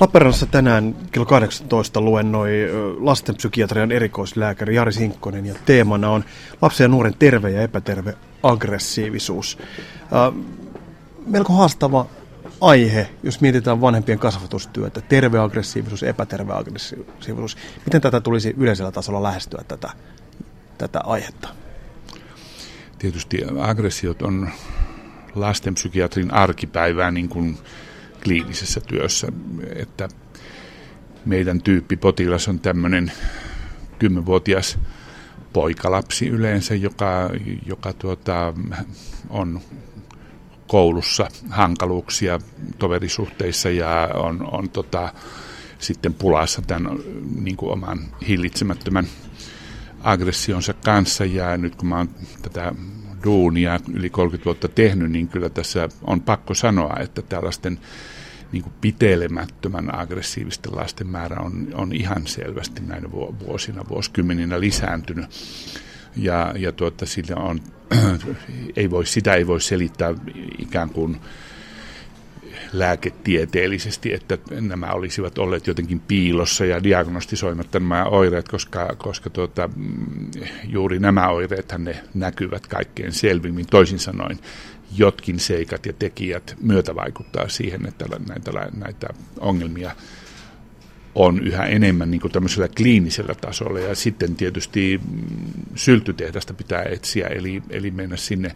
Lappeenrannassa 0.00 0.46
tänään 0.46 0.96
kello 1.12 1.26
18 1.26 2.00
luennoi 2.00 2.52
lastenpsykiatrian 3.00 3.92
erikoislääkäri 3.92 4.74
Jari 4.74 4.92
Sinkkonen 4.92 5.46
ja 5.46 5.54
teemana 5.66 6.10
on 6.10 6.24
lapsen 6.62 6.84
ja 6.84 6.88
nuoren 6.88 7.14
terve 7.18 7.50
ja 7.50 7.62
epäterve 7.62 8.14
aggressiivisuus. 8.42 9.58
melko 11.26 11.52
haastava 11.52 12.06
aihe, 12.60 13.08
jos 13.22 13.40
mietitään 13.40 13.80
vanhempien 13.80 14.18
kasvatustyötä, 14.18 15.00
terve 15.00 15.38
aggressiivisuus, 15.38 16.02
epäterve 16.02 16.52
aggressiivisuus. 16.52 17.56
Miten 17.86 18.00
tätä 18.00 18.20
tulisi 18.20 18.54
yleisellä 18.56 18.92
tasolla 18.92 19.22
lähestyä 19.22 19.64
tätä, 19.68 19.90
tätä 20.78 21.00
aihetta? 21.04 21.48
Tietysti 22.98 23.38
aggressiot 23.60 24.22
on 24.22 24.48
lastenpsykiatrin 25.34 26.34
arkipäivää 26.34 27.10
niin 27.10 27.28
kuin 27.28 27.58
kliinisessä 28.28 28.80
työssä, 28.80 29.28
että 29.76 30.08
meidän 31.24 31.62
tyyppi 31.62 31.96
potilas 31.96 32.48
on 32.48 32.60
tämmöinen 32.60 33.12
kymmenvuotias 33.98 34.78
poikalapsi 35.52 36.28
yleensä, 36.28 36.74
joka, 36.74 37.30
joka 37.66 37.92
tuota, 37.92 38.54
on 39.30 39.60
koulussa 40.66 41.28
hankaluuksia 41.50 42.38
toverisuhteissa 42.78 43.70
ja 43.70 44.08
on, 44.14 44.48
on 44.52 44.70
tota, 44.70 45.12
sitten 45.78 46.14
pulassa 46.14 46.62
tämän 46.62 46.98
niin 47.40 47.56
kuin 47.56 47.72
oman 47.72 47.98
hillitsemättömän 48.28 49.06
aggressionsa 50.00 50.72
kanssa. 50.72 51.24
Ja 51.24 51.56
nyt 51.56 51.76
kun 51.76 51.88
mä 51.88 51.96
oon 51.96 52.08
tätä 52.42 52.72
duunia 53.24 53.80
yli 53.94 54.10
30 54.10 54.44
vuotta 54.44 54.68
tehnyt, 54.68 55.10
niin 55.10 55.28
kyllä 55.28 55.48
tässä 55.48 55.88
on 56.02 56.20
pakko 56.20 56.54
sanoa, 56.54 56.96
että 57.00 57.22
tällaisten 57.22 57.78
niin 58.52 58.62
kuin 58.62 58.72
pitelemättömän 58.80 60.00
aggressiivisten 60.00 60.76
lasten 60.76 61.06
määrä 61.06 61.40
on, 61.40 61.68
on 61.74 61.92
ihan 61.92 62.26
selvästi 62.26 62.82
näinä 62.86 63.10
vuosina, 63.46 63.88
vuosikymmeninä 63.88 64.60
lisääntynyt. 64.60 65.26
Ja, 66.16 66.54
ja 66.56 66.72
tuota, 66.72 67.06
sillä 67.06 67.36
on, 67.36 67.60
ei 68.76 68.90
voi, 68.90 69.06
sitä 69.06 69.34
ei 69.34 69.46
voi 69.46 69.60
selittää 69.60 70.14
ikään 70.58 70.90
kuin 70.90 71.20
lääketieteellisesti, 72.72 74.12
että 74.12 74.38
nämä 74.60 74.86
olisivat 74.92 75.38
olleet 75.38 75.66
jotenkin 75.66 76.00
piilossa 76.00 76.64
ja 76.64 76.82
diagnostisoimatta 76.82 77.80
nämä 77.80 78.04
oireet, 78.04 78.48
koska, 78.48 78.94
koska 78.98 79.30
tuota, 79.30 79.70
juuri 80.64 80.98
nämä 80.98 81.28
oireet 81.28 81.74
ne 81.78 82.02
näkyvät 82.14 82.66
kaikkein 82.66 83.12
selvimmin. 83.12 83.66
Toisin 83.66 83.98
sanoen 83.98 84.38
jotkin 84.96 85.40
seikat 85.40 85.86
ja 85.86 85.92
tekijät 85.92 86.56
myötävaikuttaa 86.60 87.48
siihen, 87.48 87.86
että 87.86 88.06
näitä, 88.28 88.50
näitä 88.76 89.08
ongelmia 89.40 89.90
on 91.14 91.46
yhä 91.46 91.64
enemmän 91.64 92.10
niin 92.10 92.20
kuin 92.20 92.32
tämmöisellä 92.32 92.68
kliinisellä 92.68 93.34
tasolla. 93.34 93.80
Ja 93.80 93.94
sitten 93.94 94.36
tietysti 94.36 95.00
mm, 95.10 95.20
syltytehdasta 95.74 96.54
pitää 96.54 96.82
etsiä, 96.82 97.26
eli, 97.26 97.62
eli 97.70 97.90
mennä 97.90 98.16
sinne 98.16 98.54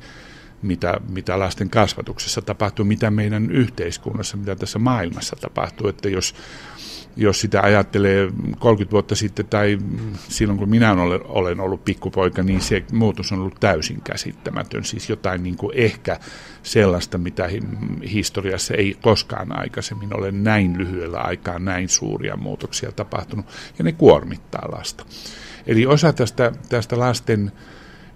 mitä, 0.62 1.00
mitä 1.08 1.38
lasten 1.38 1.70
kasvatuksessa 1.70 2.42
tapahtuu, 2.42 2.84
mitä 2.84 3.10
meidän 3.10 3.50
yhteiskunnassa, 3.50 4.36
mitä 4.36 4.56
tässä 4.56 4.78
maailmassa 4.78 5.36
tapahtuu. 5.40 5.88
Että 5.88 6.08
jos, 6.08 6.34
jos 7.16 7.40
sitä 7.40 7.60
ajattelee 7.60 8.32
30 8.58 8.92
vuotta 8.92 9.14
sitten 9.14 9.46
tai 9.46 9.78
silloin 10.28 10.58
kun 10.58 10.68
minä 10.68 10.92
olen, 11.28 11.60
ollut 11.60 11.84
pikkupoika, 11.84 12.42
niin 12.42 12.60
se 12.60 12.84
muutos 12.92 13.32
on 13.32 13.38
ollut 13.38 13.60
täysin 13.60 14.00
käsittämätön. 14.00 14.84
Siis 14.84 15.08
jotain 15.08 15.42
niin 15.42 15.56
kuin 15.56 15.76
ehkä 15.76 16.18
sellaista, 16.62 17.18
mitä 17.18 17.48
historiassa 18.12 18.74
ei 18.74 18.96
koskaan 19.02 19.58
aikaisemmin 19.58 20.18
ole 20.18 20.32
näin 20.32 20.78
lyhyellä 20.78 21.18
aikaa 21.18 21.58
näin 21.58 21.88
suuria 21.88 22.36
muutoksia 22.36 22.92
tapahtunut. 22.92 23.46
Ja 23.78 23.84
ne 23.84 23.92
kuormittaa 23.92 24.68
lasta. 24.72 25.04
Eli 25.66 25.86
osa 25.86 26.12
tästä, 26.12 26.52
tästä 26.68 26.98
lasten 26.98 27.52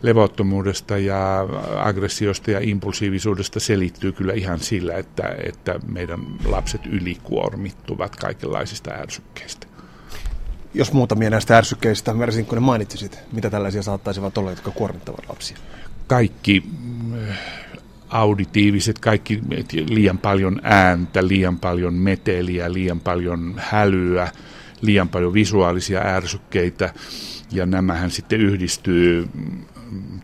levottomuudesta 0.06 0.98
ja 0.98 1.46
aggressiosta 1.78 2.50
ja 2.50 2.60
impulsiivisuudesta 2.62 3.60
selittyy 3.60 4.12
kyllä 4.12 4.32
ihan 4.32 4.60
sillä, 4.60 4.94
että, 4.94 5.34
että 5.42 5.80
meidän 5.86 6.20
lapset 6.44 6.86
ylikuormittuvat 6.86 8.16
kaikenlaisista 8.16 8.90
ärsykkeistä. 8.90 9.66
Jos 10.74 10.92
muutamia 10.92 11.30
näistä 11.30 11.58
ärsykkeistä, 11.58 12.14
Mersinkkonen 12.14 12.62
mainitsisit, 12.62 13.18
mitä 13.32 13.50
tällaisia 13.50 13.82
saattaisivat 13.82 14.38
olla, 14.38 14.50
jotka 14.50 14.70
kuormittavat 14.70 15.28
lapsia? 15.28 15.56
Kaikki 16.06 16.62
äh, 17.28 17.38
auditiiviset, 18.08 18.98
kaikki 18.98 19.40
liian 19.88 20.18
paljon 20.18 20.60
ääntä, 20.62 21.28
liian 21.28 21.58
paljon 21.58 21.94
meteliä, 21.94 22.72
liian 22.72 23.00
paljon 23.00 23.54
hälyä, 23.56 24.28
liian 24.80 25.08
paljon 25.08 25.34
visuaalisia 25.34 26.00
ärsykkeitä, 26.00 26.92
ja 27.52 27.66
nämähän 27.66 28.10
sitten 28.10 28.40
yhdistyy 28.40 29.28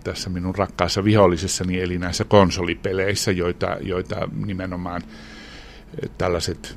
tässä 0.05 0.31
minun 0.31 0.55
rakkaassa 0.55 1.05
vihollisessani, 1.05 1.81
eli 1.81 1.99
näissä 1.99 2.25
konsolipeleissä, 2.25 3.31
joita, 3.31 3.77
joita 3.81 4.29
nimenomaan 4.45 5.03
eh, 6.03 6.11
tällaiset 6.19 6.77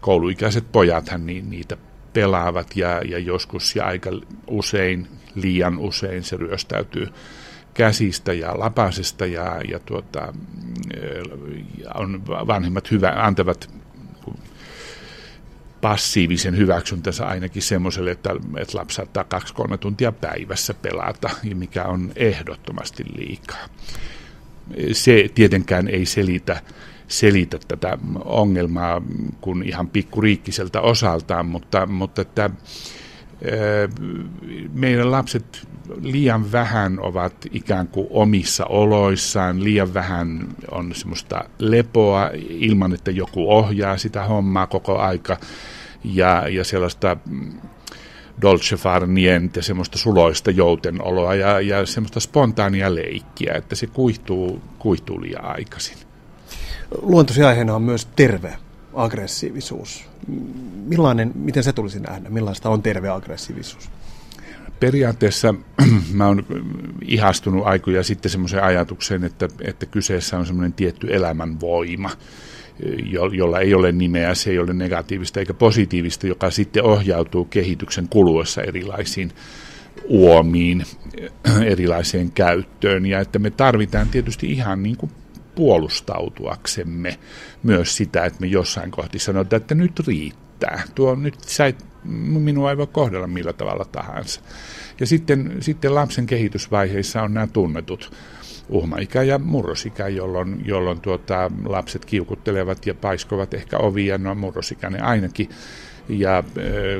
kouluikäiset 0.00 0.72
pojathan 0.72 1.26
niin, 1.26 1.50
niitä 1.50 1.76
pelaavat 2.12 2.76
ja, 2.76 3.00
ja 3.00 3.18
joskus 3.18 3.76
ja 3.76 3.84
aika 3.84 4.10
usein, 4.46 5.08
liian 5.34 5.78
usein 5.78 6.22
se 6.22 6.36
ryöstäytyy 6.36 7.08
käsistä 7.74 8.32
ja 8.32 8.58
lapasesta 8.58 9.26
ja, 9.26 9.60
ja 9.68 9.78
tuota, 9.78 10.32
eh, 10.96 11.22
on 11.94 12.26
vanhemmat 12.26 12.90
hyvä, 12.90 13.14
antavat 13.16 13.83
passiivisen 15.84 16.56
hyväksyntänsä 16.56 17.26
ainakin 17.26 17.62
semmoiselle, 17.62 18.10
että, 18.10 18.30
että 18.56 18.78
lapsi 18.78 18.96
saattaa 18.96 19.24
kaksi-kolme 19.24 19.78
tuntia 19.78 20.12
päivässä 20.12 20.74
pelata, 20.74 21.30
mikä 21.54 21.84
on 21.84 22.12
ehdottomasti 22.16 23.04
liikaa. 23.16 23.68
Se 24.92 25.28
tietenkään 25.34 25.88
ei 25.88 26.06
selitä, 26.06 26.62
selitä 27.08 27.58
tätä 27.68 27.98
ongelmaa 28.24 29.02
kuin 29.40 29.62
ihan 29.62 29.88
pikkuriikkiseltä 29.88 30.80
osaltaan, 30.80 31.46
mutta, 31.46 31.86
mutta 31.86 32.22
että 32.22 32.50
meidän 34.72 35.10
lapset 35.10 35.68
liian 36.00 36.52
vähän 36.52 37.00
ovat 37.00 37.34
ikään 37.52 37.88
kuin 37.88 38.06
omissa 38.10 38.64
oloissaan, 38.64 39.64
liian 39.64 39.94
vähän 39.94 40.48
on 40.70 40.94
semmoista 40.94 41.44
lepoa 41.58 42.30
ilman, 42.48 42.94
että 42.94 43.10
joku 43.10 43.52
ohjaa 43.52 43.96
sitä 43.96 44.24
hommaa 44.24 44.66
koko 44.66 44.98
aika 44.98 45.36
ja, 46.04 46.48
ja 46.48 46.64
sellaista 46.64 47.16
mm, 47.30 47.52
dolce 48.42 48.76
far 48.76 49.06
niente, 49.06 49.62
semmoista 49.62 49.98
suloista 49.98 50.50
joutenoloa 50.50 51.34
ja, 51.34 51.60
ja 51.60 51.86
semmoista 51.86 52.20
spontaania 52.20 52.94
leikkiä, 52.94 53.54
että 53.54 53.74
se 53.74 53.86
kuihtuu, 53.86 54.62
kuihtuu 54.78 55.20
liian 55.20 55.44
aikaisin. 55.44 55.96
Luontosi 57.02 57.42
aiheena 57.42 57.74
on 57.74 57.82
myös 57.82 58.08
terve 58.16 58.56
aggressiivisuus. 58.94 60.04
Millainen, 60.86 61.32
miten 61.34 61.64
se 61.64 61.72
tulisi 61.72 62.00
nähdä? 62.00 62.30
Millaista 62.30 62.70
on 62.70 62.82
terve 62.82 63.08
aggressiivisuus? 63.08 63.90
Periaatteessa 64.84 65.54
mä 66.12 66.26
oon 66.26 66.44
ihastunut 67.02 67.66
aikoja 67.66 68.02
sitten 68.02 68.30
semmoiseen 68.30 68.62
ajatukseen, 68.64 69.24
että, 69.24 69.48
että 69.60 69.86
kyseessä 69.86 70.38
on 70.38 70.46
semmoinen 70.46 70.72
tietty 70.72 71.06
elämänvoima, 71.10 72.10
jo, 73.04 73.26
jolla 73.26 73.60
ei 73.60 73.74
ole 73.74 73.92
nimeä, 73.92 74.34
se 74.34 74.50
ei 74.50 74.58
ole 74.58 74.72
negatiivista 74.72 75.40
eikä 75.40 75.54
positiivista, 75.54 76.26
joka 76.26 76.50
sitten 76.50 76.84
ohjautuu 76.84 77.44
kehityksen 77.44 78.08
kuluessa 78.08 78.62
erilaisiin 78.62 79.32
uomiin, 80.08 80.84
erilaiseen 81.72 82.32
käyttöön, 82.32 83.06
ja 83.06 83.20
että 83.20 83.38
me 83.38 83.50
tarvitaan 83.50 84.08
tietysti 84.08 84.52
ihan 84.52 84.82
niin 84.82 84.96
kuin 84.96 85.12
puolustautuaksemme 85.54 87.18
myös 87.62 87.96
sitä, 87.96 88.24
että 88.24 88.40
me 88.40 88.46
jossain 88.46 88.90
kohti 88.90 89.18
sanotaan, 89.18 89.62
että 89.62 89.74
nyt 89.74 90.00
riittää. 90.06 90.82
Tuo 90.94 91.14
nyt 91.14 91.40
sä 91.40 91.66
et, 91.66 91.93
minua 92.04 92.70
ei 92.70 92.76
voi 92.76 92.86
kohdella 92.86 93.26
millä 93.26 93.52
tavalla 93.52 93.84
tahansa. 93.84 94.40
Ja 95.00 95.06
sitten, 95.06 95.56
sitten 95.60 95.94
lapsen 95.94 96.26
kehitysvaiheissa 96.26 97.22
on 97.22 97.34
nämä 97.34 97.46
tunnetut 97.46 98.12
uhmaikä 98.68 99.22
ja 99.22 99.38
murrosikä, 99.38 100.08
jolloin, 100.08 100.62
jolloin 100.64 101.00
tuota, 101.00 101.50
lapset 101.64 102.04
kiukuttelevat 102.04 102.86
ja 102.86 102.94
paiskovat 102.94 103.54
ehkä 103.54 103.78
ovia, 103.78 104.18
no 104.18 104.34
murrosikäinen 104.34 105.04
ainakin, 105.04 105.48
ja 106.08 106.44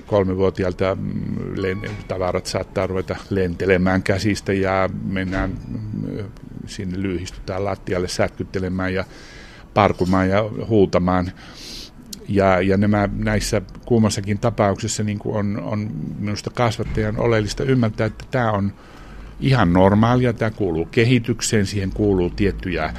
kolmivuotiaalta 0.07 0.97
mm, 1.01 1.81
tavarat 2.09 2.47
saattaa 2.47 2.87
ruveta 2.87 3.17
lentelemään 3.31 4.03
käsistä 4.03 4.53
ja 4.53 4.91
mennään 5.05 5.53
sinne 6.67 7.03
lyhistytään 7.03 7.65
lattialle 7.65 8.09
sätkyttelemään 8.09 8.95
ja 8.95 9.05
parkumaan 9.75 10.29
ja 10.29 10.45
huutamaan. 10.69 11.33
Ja, 12.29 12.61
ja 12.61 12.77
nämä 12.77 13.09
näissä 13.17 13.63
kummassakin 13.87 14.39
tapauksissa 14.39 15.03
niin 15.03 15.19
kuin 15.19 15.37
on, 15.37 15.63
on 15.63 15.91
minusta 16.19 16.51
kasvattajan 16.51 17.19
oleellista 17.19 17.65
ymmärtää, 17.65 18.07
että 18.07 18.25
tämä 18.31 18.53
on 18.53 18.73
ihan 19.41 19.73
normaalia, 19.73 20.33
tämä 20.33 20.51
kuuluu 20.51 20.85
kehitykseen, 20.85 21.67
siihen 21.67 21.91
kuuluu 21.91 22.31
tiettyjä 22.31 22.95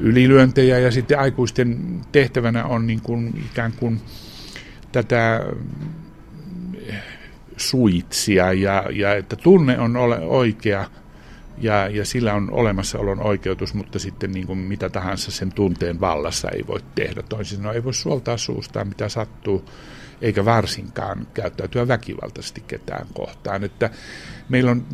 ylilyöntejä 0.00 0.78
ja 0.78 0.90
sitten 0.90 1.18
aikuisten 1.18 2.00
tehtävänä 2.12 2.64
on 2.64 2.86
niin 2.86 3.00
kuin 3.00 3.44
ikään 3.50 3.72
kuin 3.72 4.00
tätä 4.92 5.40
suitsia 7.56 8.52
ja, 8.52 8.84
ja 8.92 9.14
että 9.14 9.36
tunne 9.36 9.78
on 9.78 9.96
ole 9.96 10.18
oikea 10.18 10.90
ja, 11.60 11.88
ja 11.88 12.04
sillä 12.04 12.34
on 12.34 12.50
olemassaolon 12.50 13.20
oikeutus, 13.20 13.74
mutta 13.74 13.98
sitten 13.98 14.32
niin 14.32 14.46
kuin 14.46 14.58
mitä 14.58 14.90
tahansa 14.90 15.30
sen 15.30 15.52
tunteen 15.52 16.00
vallassa 16.00 16.48
ei 16.50 16.66
voi 16.66 16.80
tehdä. 16.94 17.22
Toisin 17.22 17.56
sanoen 17.56 17.76
ei 17.76 17.84
voi 17.84 17.94
suoltaa 17.94 18.36
suustaan 18.36 18.88
mitä 18.88 19.08
sattuu, 19.08 19.64
eikä 20.20 20.44
varsinkaan 20.44 21.26
käyttäytyä 21.34 21.88
väkivaltaisesti 21.88 22.62
ketään 22.66 23.06
kohtaan. 23.14 23.64
Että 23.64 23.90
meillä 24.48 24.70
on 24.70 24.86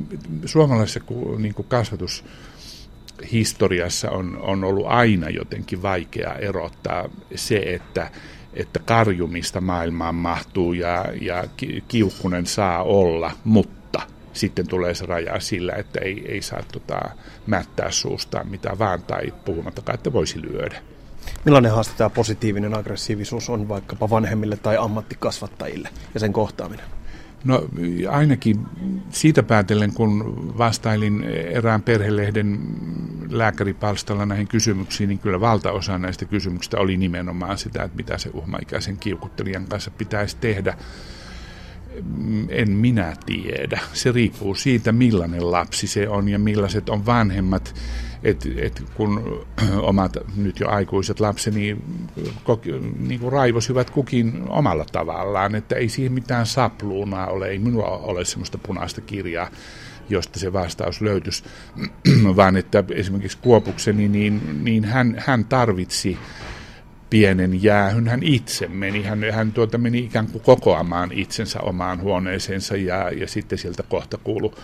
suomalaisessa 0.45 1.01
niin 1.39 1.55
kuin 1.55 1.69
kasvatus 1.69 2.25
historiassa 3.33 4.11
on, 4.11 4.39
on 4.41 4.65
ollut 4.65 4.87
aina 4.87 5.31
jotenkin 5.31 5.83
vaikea 5.83 6.35
erottaa 6.35 7.09
se, 7.35 7.57
että, 7.57 8.11
että 8.55 8.79
karjumista 8.79 9.61
maailmaan 9.61 10.15
mahtuu 10.15 10.73
ja, 10.73 11.05
ja 11.21 11.45
kiukkunen 11.89 12.47
saa 12.47 12.83
olla, 12.83 13.31
mutta 13.45 13.84
sitten 14.35 14.69
tulee 14.69 14.95
se 14.95 15.07
raja 15.07 15.41
sillä, 15.41 15.73
että 15.73 16.01
ei, 16.01 16.25
ei 16.29 16.43
saa 16.43 16.63
tota, 16.73 17.01
mättää 17.47 17.91
suustaan 17.91 18.49
mitä 18.49 18.79
vaan 18.79 19.03
tai 19.03 19.33
puhumattakaan, 19.45 19.95
että 19.95 20.13
voisi 20.13 20.43
lyödä. 20.43 20.83
Millainen 21.45 21.73
haaste 21.73 21.95
tämä 21.97 22.11
positiivinen 22.11 22.75
aggressiivisuus 22.75 23.51
on 23.51 23.69
vaikkapa 23.69 24.11
vanhemmille 24.11 24.57
tai 24.57 24.77
ammattikasvattajille 24.77 25.89
ja 26.15 26.21
sen 26.21 26.33
kohtaaminen? 26.33 26.87
No 27.45 27.69
ainakin 28.11 28.67
siitä 29.11 29.43
päätellen, 29.43 29.93
kun 29.93 30.55
vastailin 30.59 31.25
erään 31.25 31.83
perhelehden 31.83 32.61
lääkäripalstalla 33.31 34.27
näihin 34.27 34.49
kysymyksiin, 34.49 35.09
niin 35.09 35.19
kyllä 35.19 35.41
valtaosa 35.41 35.99
näistä 35.99 36.25
kysymyksistä 36.25 36.79
oli 36.79 36.97
nimenomaan 36.97 37.59
sitä, 37.59 37.83
että 37.83 37.97
mitä 37.97 38.19
se 38.19 38.31
uhmaikäisen 38.33 38.97
kiukuttelijan 38.97 39.67
kanssa 39.67 39.91
pitäisi 39.91 40.37
tehdä. 40.41 40.77
En 42.49 42.71
minä 42.71 43.17
tiedä. 43.27 43.81
Se 43.93 44.13
riippuu 44.13 44.55
siitä, 44.55 44.93
millainen 44.93 45.51
lapsi 45.51 45.87
se 45.87 46.09
on 46.09 46.29
ja 46.29 46.39
millaiset 46.39 46.89
on 46.89 47.07
vanhemmat. 47.07 47.75
Et, 48.23 48.49
et 48.57 48.83
kun 48.95 49.45
omat 49.81 50.17
nyt 50.37 50.61
jo 50.61 50.69
aikuiset 50.69 51.21
lapseni 51.21 51.77
koki, 52.45 52.73
niin 52.99 53.21
kuin 53.21 53.33
raivosivat 53.33 53.91
kukin 53.91 54.45
omalla 54.49 54.85
tavallaan, 54.93 55.55
että 55.55 55.77
ei 55.77 55.89
siihen 55.89 56.13
mitään 56.13 56.47
sapluunaa 56.47 57.27
ole, 57.27 57.49
ei 57.49 57.59
minulla 57.59 57.87
ole 57.87 58.25
sellaista 58.25 58.59
punaista 58.59 59.01
kirjaa, 59.01 59.51
josta 60.09 60.39
se 60.39 60.53
vastaus 60.53 61.01
löytyisi, 61.01 61.45
vaan 62.37 62.57
että 62.57 62.85
esimerkiksi 62.91 63.39
Kuopukseni, 63.43 64.09
niin, 64.09 64.65
niin 64.65 64.85
hän, 64.85 65.15
hän 65.19 65.45
tarvitsi 65.45 66.19
pienen 67.11 67.63
jäähyn 67.63 68.09
hän 68.09 68.23
itse 68.23 68.69
meni. 68.69 69.03
Hän, 69.03 69.25
hän 69.33 69.53
tuota 69.53 69.79
meni 69.79 69.99
ikään 69.99 70.27
kuin 70.27 70.43
kokoamaan 70.43 71.13
itsensä 71.13 71.61
omaan 71.61 72.01
huoneeseensa 72.01 72.77
ja, 72.77 73.11
ja 73.11 73.29
sitten 73.29 73.59
sieltä 73.59 73.83
kohta 73.83 74.19
kuulu 74.19 74.55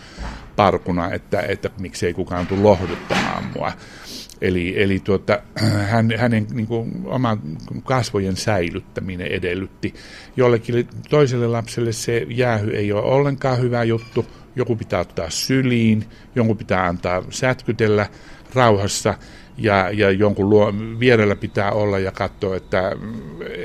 parkuna, 0.57 1.13
että, 1.13 1.41
että 1.41 1.71
miksei 1.81 2.15
kukaan 2.15 2.47
tule 2.47 2.61
lohduttamaan 2.61 3.45
mua. 3.57 3.73
Eli, 4.41 4.83
eli 4.83 5.01
tuota, 5.01 5.41
hän, 5.89 6.13
hänen 6.17 6.47
niin 6.53 6.67
kuin, 6.67 7.03
oman 7.05 7.41
kasvojen 7.85 8.37
säilyttäminen 8.37 9.27
edellytti. 9.27 9.95
Jollekin 10.37 10.89
toiselle 11.11 11.47
lapselle 11.47 11.93
se 11.93 12.27
jäähy 12.29 12.71
ei 12.71 12.93
ole 12.93 13.03
ollenkaan 13.03 13.59
hyvä 13.59 13.85
juttu. 13.85 14.27
Joku 14.57 14.77
pitää 14.77 15.01
ottaa 15.01 15.31
syliin, 15.31 16.05
jonkun 16.35 16.57
pitää 16.57 16.87
antaa 16.87 17.23
sätkytellä 17.31 18.07
rauhassa– 18.55 19.15
ja, 19.61 19.91
ja 19.91 20.11
jonkun 20.11 20.51
luo, 20.51 20.75
vierellä 21.01 21.37
pitää 21.37 21.73
olla 21.73 21.99
ja 21.99 22.13
katsoa, 22.13 22.57
että, 22.57 22.93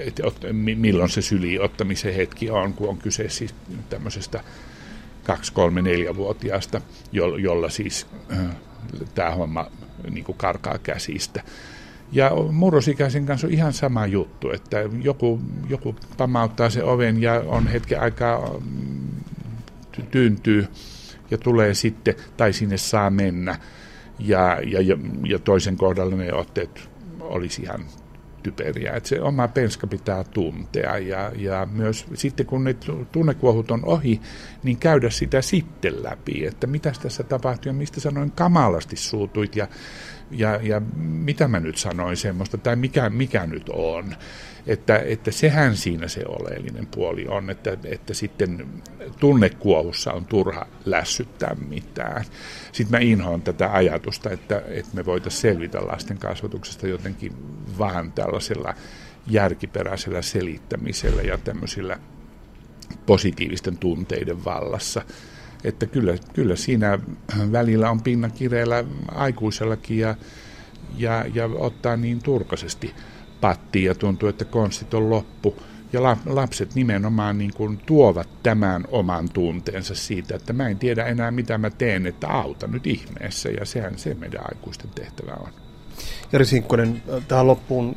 että 0.06 0.54
milloin 0.54 1.10
se 1.10 1.22
syli 1.22 1.60
ottamisen 1.60 2.14
hetki 2.14 2.50
on, 2.50 2.74
kun 2.74 2.90
on 2.90 2.98
kyse 2.98 3.30
siis 3.30 3.56
tämmöisestä 3.90 4.44
2, 5.24 5.54
3, 5.54 5.82
4-vuotiaasta, 5.82 6.82
jolla, 7.12 7.40
jolla 7.40 7.70
siis 7.70 8.08
äh, 8.34 8.56
tämä 9.16 9.32
homma 9.32 9.72
niin 10.10 10.24
kuin 10.24 10.38
karkaa 10.38 10.78
käsistä. 10.78 11.44
Ja 12.12 12.32
murrosikäisen 12.52 13.26
kanssa 13.26 13.48
on 13.48 13.54
ihan 13.54 13.74
sama 13.74 14.06
juttu, 14.06 14.52
että 14.52 14.78
joku, 15.02 15.40
joku 15.70 15.96
pamauttaa 16.18 16.70
se 16.70 16.84
oven 16.84 17.22
ja 17.22 17.44
on 17.48 17.68
hetken 17.68 18.02
aikaa 18.02 18.60
mm, 18.60 19.08
tyyntyy 20.12 20.68
ja 21.32 21.38
tulee 21.38 21.74
sitten, 21.74 22.16
tai 22.38 22.54
sinne 22.54 22.78
saa 22.78 23.10
mennä 23.10 23.60
ja, 24.20 24.60
ja, 24.64 24.98
ja 25.28 25.40
toisen 25.40 25.78
kohdalla 25.78 26.16
ne 26.16 26.34
otteet 26.34 26.90
olisi 27.20 27.62
ihan 27.62 27.86
typeriä. 28.44 28.94
Että 28.94 29.10
se 29.10 29.22
oma 29.22 29.48
penska 29.48 29.88
pitää 29.88 30.24
tuntea 30.24 30.98
ja, 30.98 31.32
ja 31.36 31.68
myös 31.72 32.06
sitten 32.14 32.46
kun 32.46 32.64
ne 32.64 32.76
tunnekuohut 33.12 33.72
on 33.72 33.86
ohi, 33.86 34.22
niin 34.64 34.78
käydä 34.78 35.10
sitä 35.10 35.42
sitten 35.42 36.04
läpi, 36.04 36.46
että 36.46 36.68
mitä 36.68 36.92
tässä 37.02 37.24
tapahtui 37.24 37.70
ja 37.70 37.74
mistä 37.74 38.00
sanoin 38.00 38.32
kamalasti 38.32 38.96
suutuit 38.96 39.56
ja, 39.56 39.68
ja, 40.31 40.60
ja 40.63 40.81
mitä 40.98 41.48
mä 41.48 41.60
nyt 41.60 41.77
sanoin 41.77 42.18
semmoista 42.18 42.57
tai 42.57 42.75
mikä, 42.75 43.10
mikä 43.10 43.45
nyt 43.45 43.69
on. 43.69 44.16
Että, 44.68 44.98
että 44.98 45.31
sehän 45.31 45.77
siinä 45.77 46.07
se 46.07 46.24
oleellinen 46.27 46.88
puoli 46.88 47.27
on, 47.27 47.50
että, 47.50 47.77
että 47.83 48.13
sitten 48.13 48.68
tunnekuohussa 49.19 50.13
on 50.13 50.25
turha 50.25 50.68
lässyttää 50.86 51.56
mitään. 51.69 52.25
Sitten 52.72 52.92
mä 52.92 53.04
inhoan 53.04 53.42
tätä 53.42 53.74
ajatusta, 53.74 54.30
että, 54.30 54.62
että 54.68 54.92
me 54.94 55.06
voitaisiin 55.06 55.42
selvitä 55.42 55.88
lasten 55.88 56.18
kasvatuksesta 56.18 56.88
jotenkin 56.88 57.33
vaan 57.77 58.12
tällaisella 58.12 58.74
järkiperäisellä 59.27 60.22
selittämisellä 60.22 61.22
ja 61.22 61.38
tämmöisillä 61.38 62.00
positiivisten 63.06 63.77
tunteiden 63.77 64.45
vallassa. 64.45 65.01
Että 65.63 65.86
kyllä, 65.86 66.13
kyllä 66.34 66.56
siinä 66.56 67.00
välillä 67.52 67.92
on 67.92 68.02
pinna 68.02 68.30
kireellä 68.30 68.84
aikuisellakin 69.12 69.98
ja, 69.98 70.16
ja, 70.98 71.25
ja 71.34 71.50
ottaa 71.56 71.98
niin 71.98 72.24
turkaisesti 72.24 72.94
pattiin 73.42 73.86
ja 73.86 73.96
tuntuu, 73.96 74.30
että 74.30 74.46
konstit 74.46 74.94
on 74.94 75.10
loppu. 75.10 75.56
Ja 75.94 76.18
lapset 76.25 76.75
nimenomaan 76.75 77.38
niin 77.38 77.54
kuin 77.54 77.78
tuovat 77.78 78.30
tämän 78.44 78.84
oman 78.88 79.30
tunteensa 79.30 79.96
siitä, 79.96 80.36
että 80.36 80.54
mä 80.54 80.68
en 80.68 80.80
tiedä 80.80 81.06
enää 81.06 81.31
mitä 81.31 81.58
mä 81.58 81.69
teen, 81.69 82.06
että 82.06 82.28
auta 82.28 82.68
nyt 82.68 82.88
ihmeessä. 82.88 83.50
Ja 83.50 83.66
sehän 83.66 83.98
se 83.98 84.13
meidän 84.13 84.42
aikuisten 84.50 84.90
tehtävä 84.96 85.34
on. 85.40 85.50
Jari 86.31 86.46
Sinkkonen, 86.46 87.04
tähän 87.28 87.48
loppuun 87.48 87.96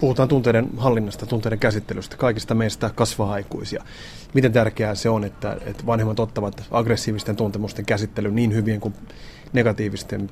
puhutaan 0.00 0.28
tunteiden 0.28 0.68
hallinnasta, 0.76 1.26
tunteiden 1.26 1.58
käsittelystä. 1.58 2.16
Kaikista 2.16 2.54
meistä 2.54 2.90
kasvaa 2.94 3.32
aikuisia. 3.32 3.84
Miten 4.34 4.52
tärkeää 4.52 4.94
se 4.94 5.08
on, 5.08 5.24
että, 5.24 5.56
että 5.66 5.86
vanhemmat 5.86 6.20
ottavat 6.20 6.62
aggressiivisten 6.70 7.36
tuntemusten 7.36 7.86
käsittelyn 7.86 8.34
niin 8.34 8.54
hyvien 8.54 8.80
kuin 8.80 8.94
negatiivisten 9.52 10.30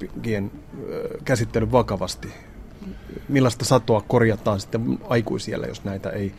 käsittelyn 1.24 1.72
vakavasti? 1.72 2.28
millaista 3.28 3.64
satoa 3.64 4.00
korjataan 4.08 4.60
sitten 4.60 4.98
aikuisiellä, 5.08 5.66
jos 5.66 5.84
näitä 5.84 6.10
ei 6.10 6.34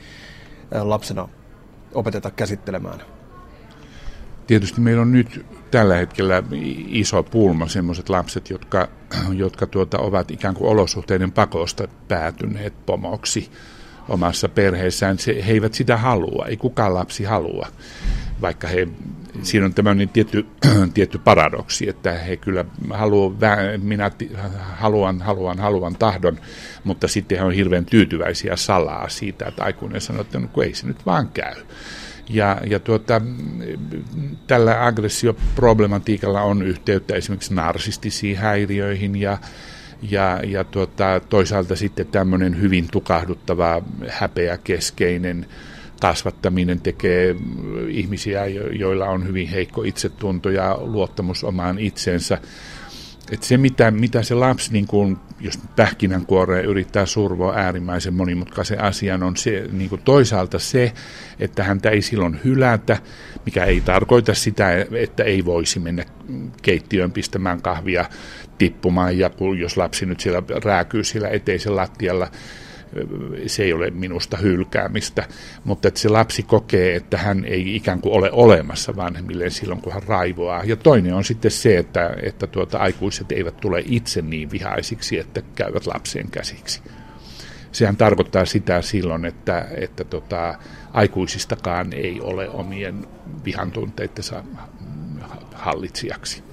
lapsena 0.71 1.29
opeteta 1.93 2.31
käsittelemään? 2.31 3.01
Tietysti 4.49 4.81
meillä 4.81 5.01
on 5.01 5.11
nyt 5.11 5.45
tällä 5.71 5.95
hetkellä 5.95 6.43
iso 6.87 7.23
pulma 7.23 7.67
sellaiset 7.67 8.09
lapset, 8.09 8.49
jotka, 8.49 8.87
jotka 9.33 9.67
tuota, 9.67 9.97
ovat 9.99 10.31
ikään 10.31 10.55
kuin 10.55 10.71
olosuhteiden 10.71 11.31
pakosta 11.31 11.87
päätyneet 12.07 12.85
pomoksi 12.85 13.51
omassa 14.07 14.49
perheessään. 14.49 15.19
Se, 15.19 15.45
he 15.47 15.51
eivät 15.51 15.73
sitä 15.73 15.97
halua, 15.97 16.45
ei 16.45 16.57
kukaan 16.57 16.93
lapsi 16.93 17.23
halua, 17.23 17.67
vaikka 18.41 18.67
he 18.67 18.87
siinä 19.41 19.65
on 19.65 19.73
tämmöinen 19.73 20.09
tietty, 20.09 20.45
tietty 20.93 21.17
paradoksi, 21.17 21.89
että 21.89 22.13
he 22.13 22.37
kyllä 22.37 22.65
haluaa, 22.89 23.33
minä 23.81 24.11
haluan, 24.61 25.21
haluan, 25.21 25.59
haluan 25.59 25.95
tahdon, 25.95 26.39
mutta 26.83 27.07
sitten 27.07 27.37
he 27.37 27.43
on 27.43 27.53
hirveän 27.53 27.85
tyytyväisiä 27.85 28.55
salaa 28.55 29.09
siitä, 29.09 29.45
että 29.45 29.63
aikuinen 29.63 30.01
sanoo, 30.01 30.21
että 30.21 30.39
no, 30.39 30.47
ei 30.63 30.73
se 30.73 30.87
nyt 30.87 31.05
vaan 31.05 31.29
käy. 31.29 31.55
Ja, 32.29 32.57
ja 32.65 32.79
tuota, 32.79 33.21
tällä 34.47 34.85
aggressioproblematiikalla 34.85 36.41
on 36.41 36.61
yhteyttä 36.61 37.15
esimerkiksi 37.15 37.53
narsistisiin 37.53 38.37
häiriöihin 38.37 39.15
ja, 39.15 39.37
ja, 40.01 40.39
ja 40.47 40.63
tuota, 40.63 41.21
toisaalta 41.29 41.75
sitten 41.75 42.07
tämmöinen 42.07 42.61
hyvin 42.61 42.87
tukahduttava 42.91 43.81
häpeäkeskeinen 44.07 45.45
kasvattaminen 46.01 46.81
tekee 46.81 47.35
ihmisiä, 47.87 48.45
joilla 48.71 49.05
on 49.05 49.27
hyvin 49.27 49.47
heikko 49.47 49.83
itsetunto 49.83 50.49
ja 50.49 50.77
luottamus 50.81 51.43
omaan 51.43 51.79
itsensä. 51.79 52.37
Et 53.31 53.43
se, 53.43 53.57
mitä, 53.57 53.91
mitä 53.91 54.23
se 54.23 54.35
lapsi, 54.35 54.73
niin 54.73 54.87
kun, 54.87 55.19
jos 55.39 55.59
pähkinänkuoreen 55.75 56.65
yrittää 56.65 57.05
survoa 57.05 57.53
äärimmäisen 57.55 58.13
monimutkaisen 58.13 58.83
asian, 58.83 59.23
on 59.23 59.37
se, 59.37 59.65
niin 59.71 59.89
toisaalta 60.05 60.59
se, 60.59 60.93
että 61.39 61.63
häntä 61.63 61.89
ei 61.89 62.01
silloin 62.01 62.39
hylätä, 62.43 62.97
mikä 63.45 63.65
ei 63.65 63.81
tarkoita 63.81 64.33
sitä, 64.33 64.71
että 64.91 65.23
ei 65.23 65.45
voisi 65.45 65.79
mennä 65.79 66.05
keittiöön 66.61 67.11
pistämään 67.11 67.61
kahvia 67.61 68.05
tippumaan, 68.57 69.17
ja 69.17 69.29
kun, 69.29 69.59
jos 69.59 69.77
lapsi 69.77 70.05
nyt 70.05 70.19
siellä 70.19 70.43
rääkyy 70.63 71.03
siellä 71.03 71.29
eteisen 71.29 71.75
lattialla, 71.75 72.31
se 73.47 73.63
ei 73.63 73.73
ole 73.73 73.89
minusta 73.89 74.37
hylkäämistä, 74.37 75.27
mutta 75.63 75.87
että 75.87 75.99
se 75.99 76.09
lapsi 76.09 76.43
kokee, 76.43 76.95
että 76.95 77.17
hän 77.17 77.45
ei 77.45 77.75
ikään 77.75 78.01
kuin 78.01 78.13
ole 78.13 78.31
olemassa 78.31 78.95
vanhemmilleen 78.95 79.51
silloin, 79.51 79.81
kun 79.81 79.93
hän 79.93 80.03
raivoaa. 80.03 80.63
Ja 80.63 80.75
toinen 80.75 81.13
on 81.13 81.23
sitten 81.23 81.51
se, 81.51 81.77
että, 81.77 82.15
että 82.23 82.47
tuota, 82.47 82.77
aikuiset 82.77 83.31
eivät 83.31 83.57
tule 83.57 83.83
itse 83.85 84.21
niin 84.21 84.51
vihaisiksi, 84.51 85.19
että 85.19 85.41
käyvät 85.55 85.87
lapsien 85.87 86.31
käsiksi. 86.31 86.81
Sehän 87.71 87.97
tarkoittaa 87.97 88.45
sitä 88.45 88.81
silloin, 88.81 89.25
että, 89.25 89.67
että 89.77 90.03
tota, 90.03 90.55
aikuisistakaan 90.93 91.93
ei 91.93 92.21
ole 92.21 92.49
omien 92.49 93.07
vihantunteittensa 93.45 94.43
hallitsijaksi. 95.53 96.43